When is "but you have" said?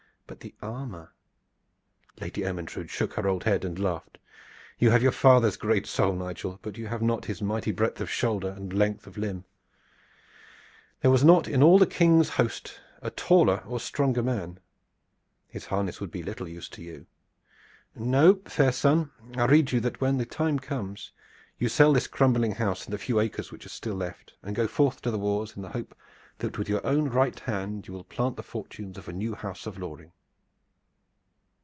6.61-7.01